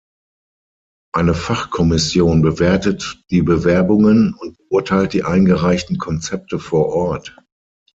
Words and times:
Eine 1.13 1.35
Fachkommission 1.35 2.41
bewertet 2.41 3.23
die 3.29 3.43
Bewerbungen 3.43 4.33
und 4.33 4.57
beurteilt 4.57 5.13
die 5.13 5.23
eingereichten 5.23 5.99
Konzepte 5.99 6.57
vor 6.57 6.87
Ort. 6.89 7.35